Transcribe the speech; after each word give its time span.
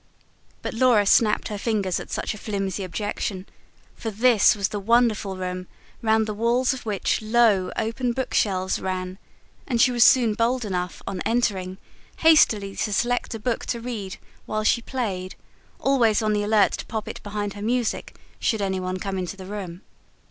But 0.63 0.73
Laura 0.73 1.05
snapped 1.05 1.49
her 1.49 1.59
fingers 1.59 1.99
at 1.99 2.09
such 2.09 2.33
a 2.33 2.37
flimsy 2.39 2.83
objection; 2.83 3.45
for 3.93 4.09
this 4.09 4.55
was 4.55 4.69
the 4.69 4.79
wonderful 4.79 5.37
room 5.37 5.67
round 6.01 6.25
the 6.25 6.33
walls 6.33 6.73
of 6.73 6.87
which 6.87 7.21
low, 7.21 7.71
open 7.77 8.11
bookshelves 8.11 8.79
ran; 8.79 9.19
and 9.67 9.79
she 9.79 9.91
was 9.91 10.03
soon 10.03 10.33
bold 10.33 10.65
enough, 10.65 11.03
on 11.05 11.21
entering, 11.23 11.77
hastily 12.17 12.75
to 12.77 12.91
select 12.91 13.35
a 13.35 13.39
book 13.39 13.63
to 13.67 13.79
read 13.79 14.17
while 14.47 14.63
she 14.63 14.81
played, 14.81 15.35
always 15.79 16.23
on 16.23 16.33
the 16.33 16.41
alert 16.41 16.71
to 16.79 16.85
pop 16.87 17.07
it 17.07 17.21
behind 17.21 17.53
her 17.53 17.61
music, 17.61 18.15
should 18.39 18.59
anyone 18.63 18.97
come 18.97 19.19
into 19.19 19.37
the 19.37 19.45
room. 19.45 19.83